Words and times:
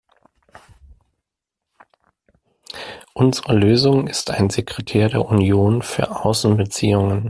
Unsere 3.13 3.53
Lösung 3.53 4.07
ist 4.07 4.31
ein 4.31 4.49
Sekretär 4.49 5.09
der 5.09 5.25
Union 5.27 5.83
für 5.83 6.25
Außenbeziehungen. 6.25 7.19